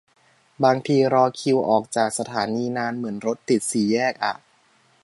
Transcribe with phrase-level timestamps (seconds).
[0.63, 4.33] บางทีรอคิวออกจากสถานีนานเหมือนรถติดสี่แยกอะ